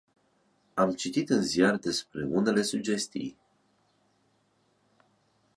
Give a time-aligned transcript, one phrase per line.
[0.75, 3.37] Am citit în ziar despre unele sugestii.